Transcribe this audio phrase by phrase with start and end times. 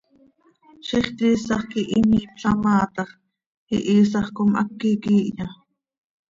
[0.85, 3.09] Ziix quiisax quih imiipla maa tax,
[3.75, 5.47] ¿ihiisax com háqui quiihya?